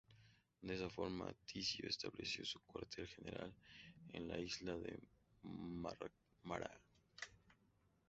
[0.63, 3.53] De esta forma, Ticio estableció su cuartel general
[4.13, 4.99] en la Isla de
[5.43, 6.75] Mármara.